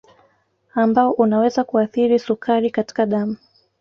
Ambao 0.75 1.11
unaweza 1.11 1.63
kuathiri 1.63 2.19
sukari 2.19 2.71
katika 2.71 3.05
damu 3.05 3.37